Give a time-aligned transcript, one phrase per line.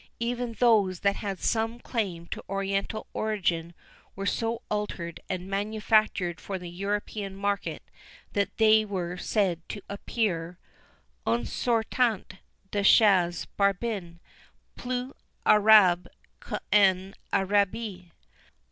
[0.19, 3.75] Even those that had some claim to Oriental origin
[4.15, 7.83] were so altered and "manufactured for the European market"
[8.33, 10.57] that they were said to appear
[11.27, 12.39] en sortant
[12.71, 14.19] de chez Barbin
[14.75, 15.13] Plus
[15.45, 16.07] Arabe
[16.39, 18.09] qu'en Arabie.